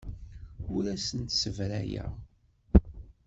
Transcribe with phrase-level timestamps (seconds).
[0.75, 2.13] Ur asen-ssebrayeɣ.